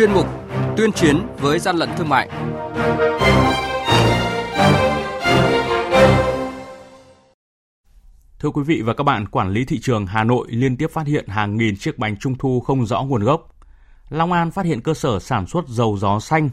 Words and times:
chuyên 0.00 0.12
mục 0.12 0.26
Tuyên 0.76 0.92
chiến 0.92 1.26
với 1.38 1.58
gian 1.58 1.76
lận 1.76 1.88
thương 1.96 2.08
mại. 2.08 2.28
Thưa 8.38 8.50
quý 8.50 8.62
vị 8.66 8.82
và 8.82 8.94
các 8.94 9.04
bạn, 9.04 9.28
quản 9.28 9.50
lý 9.50 9.64
thị 9.64 9.80
trường 9.80 10.06
Hà 10.06 10.24
Nội 10.24 10.46
liên 10.50 10.76
tiếp 10.76 10.90
phát 10.92 11.06
hiện 11.06 11.28
hàng 11.28 11.56
nghìn 11.56 11.76
chiếc 11.76 11.98
bánh 11.98 12.16
trung 12.16 12.38
thu 12.38 12.60
không 12.60 12.86
rõ 12.86 13.02
nguồn 13.02 13.24
gốc. 13.24 13.54
Long 14.08 14.32
An 14.32 14.50
phát 14.50 14.66
hiện 14.66 14.80
cơ 14.80 14.94
sở 14.94 15.18
sản 15.18 15.46
xuất 15.46 15.68
dầu 15.68 15.96
gió 16.00 16.20
xanh, 16.20 16.50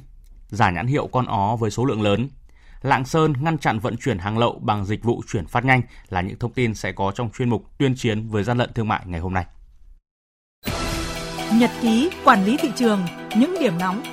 giả 0.47 0.71
nhãn 0.71 0.87
hiệu 0.87 1.07
con 1.07 1.25
ó 1.25 1.55
với 1.55 1.71
số 1.71 1.85
lượng 1.85 2.01
lớn. 2.01 2.29
Lạng 2.81 3.05
Sơn 3.05 3.33
ngăn 3.41 3.57
chặn 3.57 3.79
vận 3.79 3.97
chuyển 3.97 4.17
hàng 4.17 4.37
lậu 4.37 4.59
bằng 4.63 4.85
dịch 4.85 5.03
vụ 5.03 5.21
chuyển 5.27 5.47
phát 5.47 5.65
nhanh 5.65 5.81
là 6.09 6.21
những 6.21 6.39
thông 6.39 6.53
tin 6.53 6.75
sẽ 6.75 6.91
có 6.91 7.11
trong 7.15 7.29
chuyên 7.37 7.49
mục 7.49 7.63
tuyên 7.77 7.95
chiến 7.95 8.29
với 8.29 8.43
gian 8.43 8.57
lận 8.57 8.73
thương 8.73 8.87
mại 8.87 9.01
ngày 9.05 9.19
hôm 9.19 9.33
nay. 9.33 9.45
Nhật 11.59 11.71
ký 11.81 12.09
quản 12.23 12.45
lý 12.45 12.57
thị 12.57 12.69
trường, 12.75 12.99
những 13.39 13.55
điểm 13.59 13.73
nóng. 13.79 14.03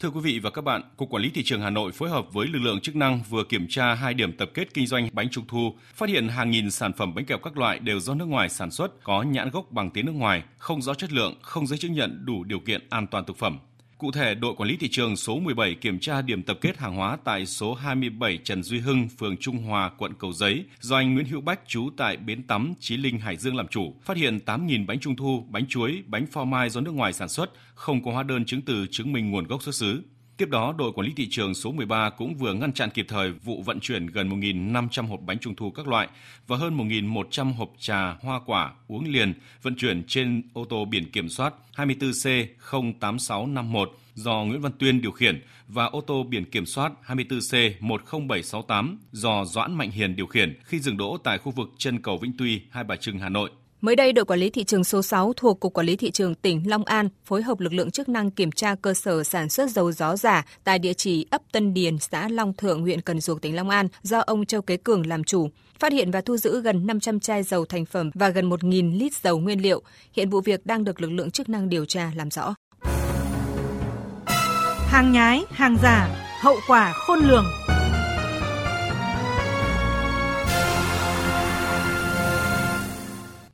Thưa 0.00 0.10
quý 0.10 0.20
vị 0.20 0.38
và 0.38 0.50
các 0.50 0.64
bạn, 0.64 0.82
Cục 0.96 1.10
Quản 1.10 1.22
lý 1.22 1.30
Thị 1.30 1.42
trường 1.44 1.60
Hà 1.60 1.70
Nội 1.70 1.92
phối 1.92 2.10
hợp 2.10 2.32
với 2.32 2.46
lực 2.46 2.58
lượng 2.58 2.80
chức 2.80 2.96
năng 2.96 3.20
vừa 3.30 3.44
kiểm 3.44 3.66
tra 3.68 3.94
hai 3.94 4.14
điểm 4.14 4.32
tập 4.36 4.50
kết 4.54 4.74
kinh 4.74 4.86
doanh 4.86 5.08
bánh 5.12 5.28
trung 5.30 5.44
thu, 5.48 5.74
phát 5.94 6.08
hiện 6.08 6.28
hàng 6.28 6.50
nghìn 6.50 6.70
sản 6.70 6.92
phẩm 6.92 7.14
bánh 7.14 7.24
kẹo 7.24 7.38
các 7.38 7.58
loại 7.58 7.78
đều 7.78 8.00
do 8.00 8.14
nước 8.14 8.28
ngoài 8.28 8.48
sản 8.48 8.70
xuất, 8.70 9.04
có 9.04 9.22
nhãn 9.22 9.50
gốc 9.50 9.72
bằng 9.72 9.90
tiếng 9.90 10.06
nước 10.06 10.14
ngoài, 10.14 10.42
không 10.58 10.82
rõ 10.82 10.94
chất 10.94 11.12
lượng, 11.12 11.34
không 11.42 11.66
giấy 11.66 11.78
chứng 11.78 11.92
nhận 11.92 12.24
đủ 12.24 12.44
điều 12.44 12.60
kiện 12.60 12.86
an 12.90 13.06
toàn 13.06 13.24
thực 13.24 13.38
phẩm. 13.38 13.58
Cụ 13.98 14.10
thể, 14.10 14.34
đội 14.34 14.54
quản 14.54 14.68
lý 14.68 14.76
thị 14.76 14.88
trường 14.90 15.16
số 15.16 15.38
17 15.38 15.74
kiểm 15.74 15.98
tra 15.98 16.22
điểm 16.22 16.42
tập 16.42 16.58
kết 16.60 16.78
hàng 16.78 16.96
hóa 16.96 17.18
tại 17.24 17.46
số 17.46 17.74
27 17.74 18.38
Trần 18.44 18.62
Duy 18.62 18.78
Hưng, 18.78 19.08
phường 19.08 19.36
Trung 19.36 19.58
Hòa, 19.58 19.90
quận 19.98 20.12
Cầu 20.18 20.32
Giấy, 20.32 20.64
do 20.80 20.96
anh 20.96 21.14
Nguyễn 21.14 21.26
Hữu 21.26 21.40
Bách 21.40 21.60
trú 21.66 21.90
tại 21.96 22.16
bến 22.16 22.42
tắm 22.42 22.74
Chí 22.80 22.96
Linh, 22.96 23.18
Hải 23.18 23.36
Dương 23.36 23.56
làm 23.56 23.68
chủ, 23.68 23.94
phát 24.02 24.16
hiện 24.16 24.38
8.000 24.46 24.86
bánh 24.86 25.00
trung 25.00 25.16
thu, 25.16 25.46
bánh 25.50 25.66
chuối, 25.66 26.02
bánh 26.06 26.26
phô 26.26 26.44
mai 26.44 26.70
do 26.70 26.80
nước 26.80 26.94
ngoài 26.94 27.12
sản 27.12 27.28
xuất, 27.28 27.50
không 27.74 28.04
có 28.04 28.12
hóa 28.12 28.22
đơn 28.22 28.44
chứng 28.44 28.62
từ 28.62 28.86
chứng 28.90 29.12
minh 29.12 29.30
nguồn 29.30 29.46
gốc 29.46 29.62
xuất 29.62 29.74
xứ. 29.74 30.02
Tiếp 30.36 30.48
đó, 30.50 30.74
đội 30.78 30.92
quản 30.92 31.06
lý 31.06 31.12
thị 31.16 31.28
trường 31.30 31.54
số 31.54 31.72
13 31.72 32.10
cũng 32.10 32.34
vừa 32.34 32.54
ngăn 32.54 32.72
chặn 32.72 32.90
kịp 32.90 33.06
thời 33.08 33.32
vụ 33.32 33.62
vận 33.62 33.80
chuyển 33.80 34.06
gần 34.06 34.40
1.500 34.40 35.06
hộp 35.06 35.20
bánh 35.20 35.38
trung 35.38 35.54
thu 35.54 35.70
các 35.70 35.88
loại 35.88 36.08
và 36.46 36.56
hơn 36.56 36.76
1.100 36.76 37.52
hộp 37.52 37.72
trà 37.78 38.16
hoa 38.20 38.40
quả 38.46 38.72
uống 38.88 39.04
liền 39.04 39.32
vận 39.62 39.76
chuyển 39.76 40.04
trên 40.08 40.42
ô 40.52 40.64
tô 40.64 40.84
biển 40.84 41.10
kiểm 41.10 41.28
soát 41.28 41.54
24C08651 41.76 43.86
do 44.14 44.44
Nguyễn 44.44 44.60
Văn 44.60 44.72
Tuyên 44.78 45.00
điều 45.00 45.12
khiển 45.12 45.42
và 45.68 45.84
ô 45.84 46.00
tô 46.00 46.22
biển 46.22 46.44
kiểm 46.44 46.66
soát 46.66 46.92
24C10768 47.06 48.96
do 49.12 49.44
Doãn 49.44 49.74
Mạnh 49.74 49.90
Hiền 49.90 50.16
điều 50.16 50.26
khiển 50.26 50.58
khi 50.64 50.78
dừng 50.78 50.96
đỗ 50.96 51.18
tại 51.24 51.38
khu 51.38 51.52
vực 51.52 51.68
chân 51.78 52.02
cầu 52.02 52.16
Vĩnh 52.16 52.32
Tuy, 52.38 52.60
Hai 52.70 52.84
Bà 52.84 52.96
Trưng, 52.96 53.18
Hà 53.18 53.28
Nội. 53.28 53.50
Mới 53.84 53.96
đây, 53.96 54.12
đội 54.12 54.24
quản 54.24 54.40
lý 54.40 54.50
thị 54.50 54.64
trường 54.64 54.84
số 54.84 55.02
6 55.02 55.32
thuộc 55.36 55.60
Cục 55.60 55.72
Quản 55.72 55.86
lý 55.86 55.96
Thị 55.96 56.10
trường 56.10 56.34
tỉnh 56.34 56.70
Long 56.70 56.84
An 56.84 57.08
phối 57.24 57.42
hợp 57.42 57.60
lực 57.60 57.72
lượng 57.72 57.90
chức 57.90 58.08
năng 58.08 58.30
kiểm 58.30 58.52
tra 58.52 58.74
cơ 58.82 58.94
sở 58.94 59.24
sản 59.24 59.48
xuất 59.48 59.70
dầu 59.70 59.92
gió 59.92 60.16
giả 60.16 60.44
tại 60.64 60.78
địa 60.78 60.92
chỉ 60.92 61.26
ấp 61.30 61.42
Tân 61.52 61.74
Điền, 61.74 61.98
xã 61.98 62.28
Long 62.28 62.52
Thượng, 62.54 62.80
huyện 62.80 63.00
Cần 63.00 63.20
Duộc, 63.20 63.42
tỉnh 63.42 63.56
Long 63.56 63.70
An 63.70 63.88
do 64.02 64.18
ông 64.18 64.46
Châu 64.46 64.62
Kế 64.62 64.76
Cường 64.76 65.06
làm 65.06 65.24
chủ. 65.24 65.48
Phát 65.78 65.92
hiện 65.92 66.10
và 66.10 66.20
thu 66.20 66.36
giữ 66.36 66.60
gần 66.60 66.86
500 66.86 67.20
chai 67.20 67.42
dầu 67.42 67.64
thành 67.64 67.84
phẩm 67.84 68.10
và 68.14 68.28
gần 68.28 68.50
1.000 68.50 68.98
lít 68.98 69.12
dầu 69.14 69.38
nguyên 69.38 69.62
liệu. 69.62 69.82
Hiện 70.12 70.30
vụ 70.30 70.40
việc 70.40 70.66
đang 70.66 70.84
được 70.84 71.00
lực 71.00 71.12
lượng 71.12 71.30
chức 71.30 71.48
năng 71.48 71.68
điều 71.68 71.84
tra 71.84 72.12
làm 72.14 72.30
rõ. 72.30 72.54
Hàng 74.86 75.12
nhái, 75.12 75.42
hàng 75.50 75.76
giả, 75.82 76.08
hậu 76.40 76.56
quả 76.68 76.92
khôn 76.92 77.18
lường. 77.18 77.44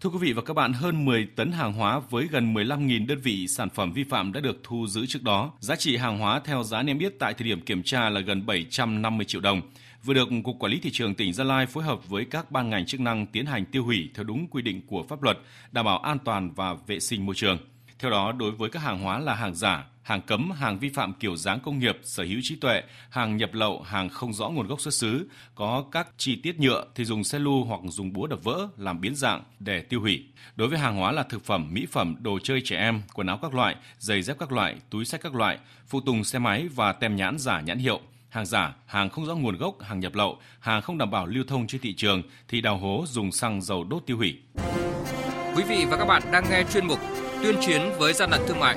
Thưa 0.02 0.10
quý 0.10 0.18
vị 0.18 0.32
và 0.32 0.42
các 0.42 0.54
bạn, 0.54 0.72
hơn 0.72 1.04
10 1.04 1.26
tấn 1.36 1.52
hàng 1.52 1.72
hóa 1.72 1.98
với 2.10 2.28
gần 2.30 2.54
15.000 2.54 3.06
đơn 3.06 3.18
vị 3.18 3.48
sản 3.48 3.70
phẩm 3.70 3.92
vi 3.92 4.04
phạm 4.04 4.32
đã 4.32 4.40
được 4.40 4.60
thu 4.62 4.86
giữ 4.86 5.06
trước 5.06 5.22
đó. 5.22 5.52
Giá 5.60 5.76
trị 5.76 5.96
hàng 5.96 6.18
hóa 6.18 6.40
theo 6.44 6.62
giá 6.62 6.82
niêm 6.82 6.98
yết 6.98 7.18
tại 7.18 7.34
thời 7.34 7.48
điểm 7.48 7.60
kiểm 7.60 7.82
tra 7.82 8.10
là 8.10 8.20
gần 8.20 8.46
750 8.46 9.26
triệu 9.26 9.40
đồng. 9.40 9.62
Vừa 10.04 10.14
được 10.14 10.28
Cục 10.44 10.56
Quản 10.58 10.72
lý 10.72 10.78
Thị 10.78 10.90
trường 10.92 11.14
tỉnh 11.14 11.32
Gia 11.32 11.44
Lai 11.44 11.66
phối 11.66 11.84
hợp 11.84 12.08
với 12.08 12.24
các 12.24 12.50
ban 12.50 12.70
ngành 12.70 12.86
chức 12.86 13.00
năng 13.00 13.26
tiến 13.26 13.46
hành 13.46 13.64
tiêu 13.64 13.84
hủy 13.84 14.10
theo 14.14 14.24
đúng 14.24 14.46
quy 14.50 14.62
định 14.62 14.80
của 14.86 15.02
pháp 15.08 15.22
luật, 15.22 15.38
đảm 15.72 15.84
bảo 15.84 15.98
an 15.98 16.18
toàn 16.24 16.50
và 16.54 16.74
vệ 16.86 17.00
sinh 17.00 17.26
môi 17.26 17.34
trường. 17.34 17.58
Theo 17.98 18.10
đó, 18.10 18.32
đối 18.32 18.50
với 18.50 18.70
các 18.70 18.82
hàng 18.82 19.02
hóa 19.02 19.18
là 19.18 19.34
hàng 19.34 19.54
giả, 19.54 19.86
hàng 20.02 20.22
cấm, 20.22 20.50
hàng 20.50 20.78
vi 20.78 20.88
phạm 20.88 21.12
kiểu 21.12 21.36
dáng 21.36 21.60
công 21.60 21.78
nghiệp, 21.78 21.98
sở 22.02 22.22
hữu 22.22 22.40
trí 22.42 22.56
tuệ, 22.56 22.82
hàng 23.10 23.36
nhập 23.36 23.54
lậu, 23.54 23.82
hàng 23.82 24.08
không 24.08 24.32
rõ 24.32 24.48
nguồn 24.48 24.66
gốc 24.66 24.80
xuất 24.80 24.94
xứ, 24.94 25.28
có 25.54 25.84
các 25.92 26.08
chi 26.16 26.36
tiết 26.42 26.60
nhựa 26.60 26.84
thì 26.94 27.04
dùng 27.04 27.24
xe 27.24 27.38
lu 27.38 27.64
hoặc 27.64 27.80
dùng 27.84 28.12
búa 28.12 28.26
đập 28.26 28.44
vỡ 28.44 28.68
làm 28.76 29.00
biến 29.00 29.14
dạng 29.14 29.42
để 29.58 29.80
tiêu 29.80 30.00
hủy. 30.00 30.24
Đối 30.56 30.68
với 30.68 30.78
hàng 30.78 30.96
hóa 30.96 31.12
là 31.12 31.22
thực 31.22 31.44
phẩm, 31.44 31.68
mỹ 31.72 31.86
phẩm, 31.92 32.16
đồ 32.20 32.38
chơi 32.42 32.60
trẻ 32.64 32.76
em, 32.76 33.02
quần 33.14 33.26
áo 33.26 33.38
các 33.42 33.54
loại, 33.54 33.76
giày 33.98 34.22
dép 34.22 34.36
các 34.38 34.52
loại, 34.52 34.76
túi 34.90 35.04
sách 35.04 35.20
các 35.20 35.34
loại, 35.34 35.58
phụ 35.86 36.00
tùng 36.00 36.24
xe 36.24 36.38
máy 36.38 36.68
và 36.74 36.92
tem 36.92 37.16
nhãn 37.16 37.38
giả 37.38 37.60
nhãn 37.60 37.78
hiệu, 37.78 38.00
hàng 38.28 38.46
giả, 38.46 38.74
hàng 38.86 39.10
không 39.10 39.26
rõ 39.26 39.34
nguồn 39.34 39.56
gốc, 39.56 39.82
hàng 39.82 40.00
nhập 40.00 40.14
lậu, 40.14 40.38
hàng 40.60 40.82
không 40.82 40.98
đảm 40.98 41.10
bảo 41.10 41.26
lưu 41.26 41.44
thông 41.48 41.66
trên 41.66 41.80
thị 41.80 41.94
trường 41.94 42.22
thì 42.48 42.60
đào 42.60 42.78
hố 42.78 43.04
dùng 43.06 43.32
xăng 43.32 43.62
dầu 43.62 43.84
đốt 43.84 44.02
tiêu 44.06 44.16
hủy. 44.16 44.38
Quý 45.56 45.62
vị 45.68 45.84
và 45.90 45.96
các 45.96 46.04
bạn 46.04 46.22
đang 46.32 46.44
nghe 46.50 46.64
chuyên 46.72 46.86
mục 46.86 46.98
Tuyên 47.42 47.56
chiến 47.60 47.80
với 47.98 48.12
gian 48.12 48.30
lận 48.30 48.40
thương 48.48 48.60
mại 48.60 48.76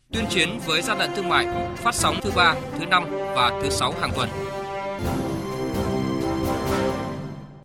tuyên 0.11 0.25
chiến 0.29 0.59
với 0.65 0.81
gian 0.81 0.97
lận 0.97 1.09
thương 1.15 1.29
mại 1.29 1.47
phát 1.75 1.95
sóng 1.95 2.15
thứ 2.21 2.31
ba, 2.35 2.55
thứ 2.79 2.85
năm 2.85 3.03
và 3.35 3.59
thứ 3.63 3.69
sáu 3.69 3.93
hàng 4.01 4.11
tuần. 4.15 4.29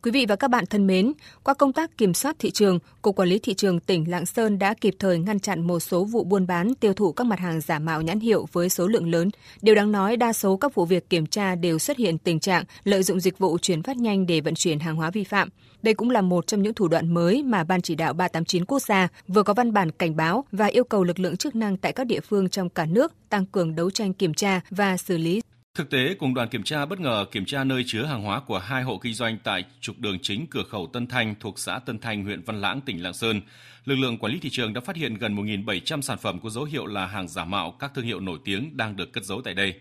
Quý 0.06 0.12
vị 0.12 0.26
và 0.28 0.36
các 0.36 0.48
bạn 0.48 0.66
thân 0.66 0.86
mến, 0.86 1.12
qua 1.42 1.54
công 1.54 1.72
tác 1.72 1.98
kiểm 1.98 2.14
soát 2.14 2.36
thị 2.38 2.50
trường, 2.50 2.78
Cục 3.02 3.16
Quản 3.16 3.28
lý 3.28 3.38
Thị 3.38 3.54
trường 3.54 3.80
tỉnh 3.80 4.10
Lạng 4.10 4.26
Sơn 4.26 4.58
đã 4.58 4.74
kịp 4.80 4.94
thời 4.98 5.18
ngăn 5.18 5.40
chặn 5.40 5.66
một 5.66 5.80
số 5.80 6.04
vụ 6.04 6.24
buôn 6.24 6.46
bán 6.46 6.74
tiêu 6.74 6.94
thụ 6.94 7.12
các 7.12 7.26
mặt 7.26 7.38
hàng 7.38 7.60
giả 7.60 7.78
mạo 7.78 8.02
nhãn 8.02 8.20
hiệu 8.20 8.46
với 8.52 8.68
số 8.68 8.86
lượng 8.86 9.10
lớn. 9.10 9.30
Điều 9.62 9.74
đáng 9.74 9.92
nói, 9.92 10.16
đa 10.16 10.32
số 10.32 10.56
các 10.56 10.74
vụ 10.74 10.84
việc 10.84 11.10
kiểm 11.10 11.26
tra 11.26 11.54
đều 11.54 11.78
xuất 11.78 11.96
hiện 11.96 12.18
tình 12.18 12.40
trạng 12.40 12.64
lợi 12.84 13.02
dụng 13.02 13.20
dịch 13.20 13.38
vụ 13.38 13.58
chuyển 13.58 13.82
phát 13.82 13.96
nhanh 13.96 14.26
để 14.26 14.40
vận 14.40 14.54
chuyển 14.54 14.80
hàng 14.80 14.96
hóa 14.96 15.10
vi 15.10 15.24
phạm. 15.24 15.48
Đây 15.82 15.94
cũng 15.94 16.10
là 16.10 16.20
một 16.20 16.46
trong 16.46 16.62
những 16.62 16.74
thủ 16.74 16.88
đoạn 16.88 17.14
mới 17.14 17.42
mà 17.42 17.64
Ban 17.64 17.82
chỉ 17.82 17.94
đạo 17.94 18.12
389 18.12 18.64
quốc 18.64 18.82
gia 18.82 19.08
vừa 19.28 19.42
có 19.42 19.54
văn 19.54 19.72
bản 19.72 19.90
cảnh 19.90 20.16
báo 20.16 20.44
và 20.52 20.66
yêu 20.66 20.84
cầu 20.84 21.04
lực 21.04 21.18
lượng 21.18 21.36
chức 21.36 21.54
năng 21.54 21.76
tại 21.76 21.92
các 21.92 22.06
địa 22.06 22.20
phương 22.20 22.48
trong 22.48 22.68
cả 22.68 22.86
nước 22.86 23.12
tăng 23.28 23.46
cường 23.46 23.74
đấu 23.74 23.90
tranh 23.90 24.12
kiểm 24.12 24.34
tra 24.34 24.60
và 24.70 24.96
xử 24.96 25.18
lý 25.18 25.40
Thực 25.76 25.90
tế, 25.90 26.14
cùng 26.14 26.34
đoàn 26.34 26.48
kiểm 26.48 26.62
tra 26.62 26.86
bất 26.86 27.00
ngờ 27.00 27.26
kiểm 27.30 27.44
tra 27.44 27.64
nơi 27.64 27.84
chứa 27.86 28.04
hàng 28.04 28.22
hóa 28.22 28.40
của 28.40 28.58
hai 28.58 28.82
hộ 28.82 28.98
kinh 28.98 29.14
doanh 29.14 29.38
tại 29.44 29.64
trục 29.80 29.98
đường 29.98 30.18
chính 30.22 30.46
cửa 30.50 30.62
khẩu 30.62 30.86
Tân 30.86 31.06
Thanh 31.06 31.34
thuộc 31.40 31.58
xã 31.58 31.78
Tân 31.78 31.98
Thanh, 31.98 32.24
huyện 32.24 32.42
Văn 32.42 32.60
Lãng, 32.60 32.80
tỉnh 32.80 33.02
Lạng 33.02 33.14
Sơn. 33.14 33.40
Lực 33.84 33.94
lượng 33.94 34.18
quản 34.18 34.32
lý 34.32 34.38
thị 34.38 34.50
trường 34.50 34.72
đã 34.72 34.80
phát 34.80 34.96
hiện 34.96 35.14
gần 35.14 35.36
1.700 35.36 36.00
sản 36.00 36.18
phẩm 36.18 36.40
có 36.42 36.50
dấu 36.50 36.64
hiệu 36.64 36.86
là 36.86 37.06
hàng 37.06 37.28
giả 37.28 37.44
mạo 37.44 37.70
các 37.78 37.92
thương 37.94 38.04
hiệu 38.04 38.20
nổi 38.20 38.38
tiếng 38.44 38.76
đang 38.76 38.96
được 38.96 39.12
cất 39.12 39.24
giấu 39.24 39.40
tại 39.44 39.54
đây. 39.54 39.74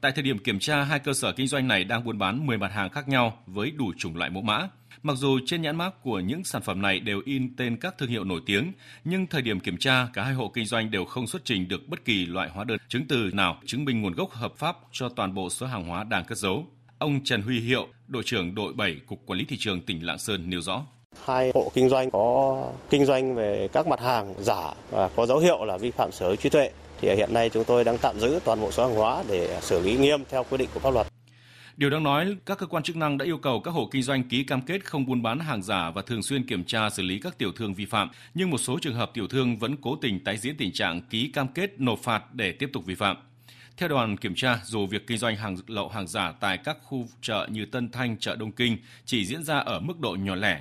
Tại 0.00 0.12
thời 0.12 0.22
điểm 0.22 0.38
kiểm 0.38 0.58
tra, 0.58 0.82
hai 0.82 0.98
cơ 0.98 1.12
sở 1.12 1.32
kinh 1.32 1.46
doanh 1.46 1.68
này 1.68 1.84
đang 1.84 2.04
buôn 2.04 2.18
bán 2.18 2.46
10 2.46 2.58
mặt 2.58 2.72
hàng 2.72 2.90
khác 2.90 3.08
nhau 3.08 3.38
với 3.46 3.70
đủ 3.70 3.92
chủng 3.98 4.16
loại 4.16 4.30
mẫu 4.30 4.42
mã. 4.42 4.68
Mặc 5.02 5.16
dù 5.16 5.38
trên 5.46 5.62
nhãn 5.62 5.76
mác 5.76 6.02
của 6.02 6.20
những 6.20 6.44
sản 6.44 6.62
phẩm 6.62 6.82
này 6.82 7.00
đều 7.00 7.22
in 7.24 7.56
tên 7.56 7.76
các 7.76 7.98
thương 7.98 8.08
hiệu 8.08 8.24
nổi 8.24 8.40
tiếng, 8.46 8.72
nhưng 9.04 9.26
thời 9.26 9.42
điểm 9.42 9.60
kiểm 9.60 9.76
tra, 9.76 10.08
cả 10.12 10.24
hai 10.24 10.34
hộ 10.34 10.50
kinh 10.54 10.66
doanh 10.66 10.90
đều 10.90 11.04
không 11.04 11.26
xuất 11.26 11.44
trình 11.44 11.68
được 11.68 11.88
bất 11.88 12.04
kỳ 12.04 12.26
loại 12.26 12.50
hóa 12.50 12.64
đơn 12.64 12.78
chứng 12.88 13.06
từ 13.08 13.30
nào 13.32 13.60
chứng 13.66 13.84
minh 13.84 14.02
nguồn 14.02 14.12
gốc 14.12 14.30
hợp 14.30 14.52
pháp 14.56 14.76
cho 14.92 15.08
toàn 15.08 15.34
bộ 15.34 15.50
số 15.50 15.66
hàng 15.66 15.84
hóa 15.84 16.04
đang 16.04 16.24
cất 16.24 16.38
giấu. 16.38 16.66
Ông 16.98 17.20
Trần 17.24 17.42
Huy 17.42 17.60
Hiệu, 17.60 17.88
đội 18.08 18.22
trưởng 18.26 18.54
đội 18.54 18.72
7 18.72 18.96
Cục 19.06 19.26
Quản 19.26 19.38
lý 19.38 19.44
Thị 19.44 19.56
trường 19.58 19.80
tỉnh 19.80 20.06
Lạng 20.06 20.18
Sơn 20.18 20.50
nêu 20.50 20.60
rõ 20.60 20.84
hai 21.24 21.52
hộ 21.54 21.70
kinh 21.74 21.88
doanh 21.88 22.10
có 22.10 22.56
kinh 22.90 23.04
doanh 23.04 23.34
về 23.34 23.68
các 23.72 23.86
mặt 23.86 24.00
hàng 24.00 24.34
giả 24.38 24.74
và 24.90 25.08
có 25.16 25.26
dấu 25.26 25.38
hiệu 25.38 25.64
là 25.64 25.76
vi 25.76 25.90
phạm 25.90 26.12
sở 26.12 26.26
hữu 26.26 26.36
trí 26.36 26.48
tuệ 26.48 26.70
thì 27.00 27.14
hiện 27.14 27.34
nay 27.34 27.50
chúng 27.50 27.64
tôi 27.64 27.84
đang 27.84 27.98
tạm 27.98 28.20
giữ 28.20 28.40
toàn 28.44 28.60
bộ 28.60 28.72
số 28.72 28.86
hàng 28.86 28.96
hóa 28.96 29.24
để 29.28 29.58
xử 29.62 29.80
lý 29.80 29.96
nghiêm 29.96 30.24
theo 30.30 30.44
quy 30.50 30.58
định 30.58 30.68
của 30.74 30.80
pháp 30.80 30.90
luật. 30.90 31.06
Điều 31.76 31.90
đáng 31.90 32.02
nói, 32.02 32.36
các 32.46 32.58
cơ 32.58 32.66
quan 32.66 32.82
chức 32.82 32.96
năng 32.96 33.18
đã 33.18 33.24
yêu 33.24 33.38
cầu 33.38 33.60
các 33.60 33.70
hộ 33.70 33.88
kinh 33.90 34.02
doanh 34.02 34.22
ký 34.28 34.44
cam 34.44 34.60
kết 34.60 34.84
không 34.84 35.06
buôn 35.06 35.22
bán 35.22 35.38
hàng 35.38 35.62
giả 35.62 35.90
và 35.90 36.02
thường 36.02 36.22
xuyên 36.22 36.46
kiểm 36.46 36.64
tra 36.64 36.90
xử 36.90 37.02
lý 37.02 37.18
các 37.18 37.38
tiểu 37.38 37.52
thương 37.52 37.74
vi 37.74 37.84
phạm, 37.84 38.10
nhưng 38.34 38.50
một 38.50 38.58
số 38.58 38.78
trường 38.82 38.94
hợp 38.94 39.10
tiểu 39.14 39.26
thương 39.28 39.58
vẫn 39.58 39.76
cố 39.82 39.96
tình 39.96 40.24
tái 40.24 40.36
diễn 40.36 40.56
tình 40.56 40.72
trạng 40.72 41.00
ký 41.10 41.30
cam 41.32 41.48
kết 41.48 41.80
nộp 41.80 41.98
phạt 41.98 42.34
để 42.34 42.52
tiếp 42.52 42.70
tục 42.72 42.84
vi 42.86 42.94
phạm. 42.94 43.16
Theo 43.76 43.88
đoàn 43.88 44.16
kiểm 44.16 44.34
tra, 44.34 44.58
dù 44.64 44.86
việc 44.86 45.06
kinh 45.06 45.18
doanh 45.18 45.36
hàng 45.36 45.56
lậu 45.66 45.88
hàng 45.88 46.08
giả 46.08 46.32
tại 46.40 46.58
các 46.58 46.76
khu 46.82 47.08
chợ 47.22 47.48
như 47.50 47.66
Tân 47.66 47.90
Thanh, 47.90 48.16
chợ 48.18 48.36
Đông 48.36 48.52
Kinh 48.52 48.76
chỉ 49.04 49.24
diễn 49.26 49.44
ra 49.44 49.58
ở 49.58 49.80
mức 49.80 50.00
độ 50.00 50.16
nhỏ 50.20 50.34
lẻ, 50.34 50.60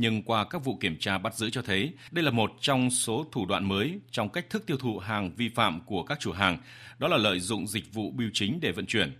nhưng 0.00 0.22
qua 0.22 0.44
các 0.44 0.64
vụ 0.64 0.76
kiểm 0.76 0.96
tra 0.98 1.18
bắt 1.18 1.34
giữ 1.34 1.50
cho 1.50 1.62
thấy 1.62 1.92
đây 2.10 2.24
là 2.24 2.30
một 2.30 2.52
trong 2.60 2.90
số 2.90 3.26
thủ 3.32 3.46
đoạn 3.46 3.64
mới 3.64 4.00
trong 4.10 4.28
cách 4.28 4.50
thức 4.50 4.66
tiêu 4.66 4.76
thụ 4.76 4.98
hàng 4.98 5.30
vi 5.36 5.48
phạm 5.48 5.80
của 5.86 6.02
các 6.02 6.20
chủ 6.20 6.32
hàng, 6.32 6.58
đó 6.98 7.08
là 7.08 7.16
lợi 7.16 7.40
dụng 7.40 7.66
dịch 7.66 7.94
vụ 7.94 8.10
bưu 8.10 8.30
chính 8.32 8.58
để 8.60 8.72
vận 8.72 8.86
chuyển. 8.86 9.12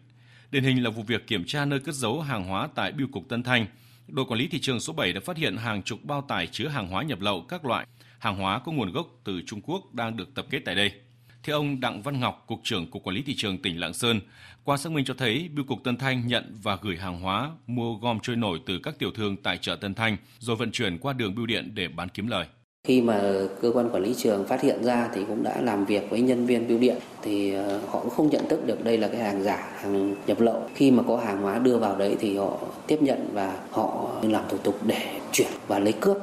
Điển 0.50 0.65
hình 0.65 0.85
là 0.85 0.91
vụ 0.91 1.03
việc 1.03 1.27
kiểm 1.27 1.44
tra 1.47 1.65
nơi 1.65 1.81
cất 1.81 1.94
giấu 1.94 2.21
hàng 2.21 2.44
hóa 2.44 2.69
tại 2.75 2.93
Bưu 2.93 3.09
cục 3.12 3.29
Tân 3.29 3.43
Thanh. 3.43 3.67
Đội 4.09 4.27
quản 4.27 4.41
lý 4.41 4.49
thị 4.49 4.61
trường 4.61 4.81
số 4.81 4.93
7 4.93 5.12
đã 5.12 5.21
phát 5.25 5.37
hiện 5.37 5.56
hàng 5.56 5.82
chục 5.82 6.05
bao 6.05 6.23
tải 6.29 6.47
chứa 6.47 6.69
hàng 6.69 6.88
hóa 6.88 7.03
nhập 7.03 7.21
lậu 7.21 7.43
các 7.49 7.65
loại, 7.65 7.87
hàng 8.19 8.37
hóa 8.37 8.59
có 8.59 8.73
nguồn 8.73 8.93
gốc 8.93 9.06
từ 9.25 9.43
Trung 9.47 9.61
Quốc 9.61 9.94
đang 9.94 10.17
được 10.17 10.35
tập 10.35 10.47
kết 10.50 10.61
tại 10.65 10.75
đây. 10.75 10.93
Theo 11.42 11.56
ông 11.56 11.81
Đặng 11.81 12.02
Văn 12.02 12.20
Ngọc, 12.20 12.44
Cục 12.46 12.60
trưởng 12.62 12.90
Cục 12.90 13.02
Quản 13.04 13.16
lý 13.16 13.22
Thị 13.22 13.34
trường 13.37 13.58
tỉnh 13.58 13.81
Lạng 13.81 13.94
Sơn, 13.94 14.20
qua 14.64 14.76
xác 14.76 14.92
minh 14.92 15.04
cho 15.04 15.14
thấy 15.14 15.50
biêu 15.54 15.64
cục 15.69 15.84
Tân 15.84 15.96
Thanh 15.96 16.26
nhận 16.26 16.56
và 16.62 16.78
gửi 16.82 16.96
hàng 16.96 17.20
hóa 17.20 17.50
mua 17.66 17.94
gom 17.94 18.19
trôi 18.22 18.37
nổi 18.37 18.60
từ 18.66 18.78
các 18.82 18.98
tiểu 18.98 19.10
thương 19.14 19.37
tại 19.37 19.58
chợ 19.60 19.76
Tân 19.76 19.94
Thanh 19.94 20.16
rồi 20.38 20.56
vận 20.56 20.70
chuyển 20.70 20.98
qua 20.98 21.12
đường 21.12 21.34
bưu 21.34 21.46
điện 21.46 21.70
để 21.75 21.88
bán 21.88 22.08
kiếm 22.08 22.26
lời. 22.26 22.46
Khi 22.87 23.00
mà 23.00 23.20
cơ 23.62 23.72
quan 23.75 23.90
quản 23.90 24.02
lý 24.02 24.14
trường 24.19 24.46
phát 24.46 24.62
hiện 24.62 24.84
ra 24.84 25.08
thì 25.14 25.25
cũng 25.28 25.42
đã 25.42 25.60
làm 25.60 25.84
việc 25.84 26.10
với 26.10 26.20
nhân 26.20 26.46
viên 26.46 26.69
bưu 26.69 26.78
điện 26.78 26.96
thì 27.22 27.52
ờ, 27.52 27.78
họ 27.78 28.00
cũng 28.00 28.10
không 28.10 28.31
nhận 28.31 28.48
thức 28.48 28.66
được 28.66 28.84
đây 28.84 28.98
là 28.98 29.08
cái 29.08 29.22
hàng 29.22 29.42
giả, 29.42 29.72
hàng 29.82 30.14
nhập 30.26 30.40
lậu. 30.40 30.70
Khi 30.75 30.90
mà 30.90 31.02
có 31.08 31.16
hàng 31.16 31.42
hóa 31.42 31.58
đưa 31.58 31.78
vào 31.78 31.96
đấy 31.96 32.16
thì 32.20 32.37
họ 32.37 32.58
tiếp 32.87 32.98
nhận 33.02 33.28
và 33.32 33.60
họ 33.70 34.12
làm 34.22 34.44
thủ 34.48 34.58
tục 34.58 34.81
để 34.87 35.20
chuyển 35.32 35.50
và 35.66 35.78
lấy 35.78 35.92
cướp. 36.00 36.16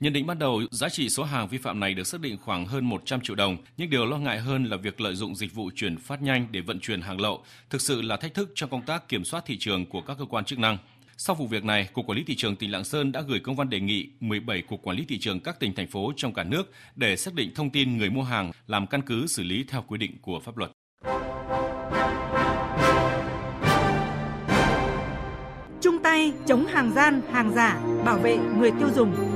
Nhận 0.00 0.12
định 0.12 0.26
ban 0.26 0.38
đầu, 0.38 0.62
giá 0.70 0.88
trị 0.88 1.08
số 1.08 1.24
hàng 1.24 1.48
vi 1.48 1.58
phạm 1.58 1.80
này 1.80 1.94
được 1.94 2.06
xác 2.06 2.20
định 2.20 2.38
khoảng 2.44 2.66
hơn 2.66 2.84
100 2.84 3.20
triệu 3.20 3.36
đồng, 3.36 3.56
nhưng 3.76 3.90
điều 3.90 4.06
lo 4.06 4.18
ngại 4.18 4.40
hơn 4.40 4.64
là 4.64 4.76
việc 4.76 5.00
lợi 5.00 5.14
dụng 5.14 5.34
dịch 5.34 5.54
vụ 5.54 5.70
chuyển 5.74 5.96
phát 5.98 6.22
nhanh 6.22 6.46
để 6.50 6.60
vận 6.60 6.80
chuyển 6.80 7.00
hàng 7.00 7.20
lậu 7.20 7.44
thực 7.70 7.80
sự 7.80 8.02
là 8.02 8.16
thách 8.16 8.34
thức 8.34 8.52
trong 8.54 8.70
công 8.70 8.82
tác 8.82 9.08
kiểm 9.08 9.24
soát 9.24 9.44
thị 9.46 9.56
trường 9.60 9.86
của 9.86 10.00
các 10.00 10.16
cơ 10.18 10.24
quan 10.24 10.44
chức 10.44 10.58
năng. 10.58 10.78
Sau 11.16 11.36
vụ 11.36 11.46
việc 11.46 11.64
này, 11.64 11.88
Cục 11.92 12.06
Quản 12.06 12.18
lý 12.18 12.24
Thị 12.24 12.34
trường 12.36 12.56
tỉnh 12.56 12.70
Lạng 12.70 12.84
Sơn 12.84 13.12
đã 13.12 13.20
gửi 13.20 13.40
công 13.40 13.56
văn 13.56 13.70
đề 13.70 13.80
nghị 13.80 14.08
17 14.20 14.62
Cục 14.62 14.82
Quản 14.82 14.96
lý 14.96 15.04
Thị 15.08 15.18
trường 15.18 15.40
các 15.40 15.60
tỉnh, 15.60 15.74
thành 15.74 15.86
phố 15.86 16.12
trong 16.16 16.34
cả 16.34 16.44
nước 16.44 16.72
để 16.94 17.16
xác 17.16 17.34
định 17.34 17.54
thông 17.54 17.70
tin 17.70 17.98
người 17.98 18.10
mua 18.10 18.22
hàng 18.22 18.52
làm 18.66 18.86
căn 18.86 19.02
cứ 19.02 19.26
xử 19.26 19.42
lý 19.42 19.64
theo 19.68 19.84
quy 19.88 19.98
định 19.98 20.16
của 20.22 20.40
pháp 20.40 20.56
luật. 20.56 20.70
Trung 25.82 25.98
tay 26.02 26.32
chống 26.46 26.66
hàng 26.66 26.92
gian, 26.94 27.20
hàng 27.32 27.52
giả, 27.54 27.80
bảo 28.04 28.18
vệ 28.18 28.36
người 28.36 28.70
tiêu 28.70 28.88
dùng. 28.94 29.33